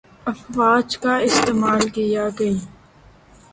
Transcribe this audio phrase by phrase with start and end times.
[0.25, 2.51] افواج کا استعمال کیا گی